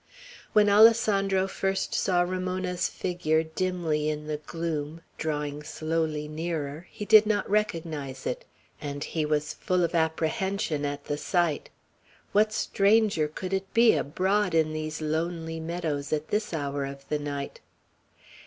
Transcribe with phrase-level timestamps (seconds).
[0.53, 7.27] When Alessandro first saw Ramona's figure dimly in the gloom, drawing slowly nearer, he did
[7.27, 8.43] not recognize it,
[8.81, 11.69] and he was full of apprehension at the sight.
[12.31, 17.19] What stranger could it be, abroad in these lonely meadows at this hour of the
[17.19, 17.59] night?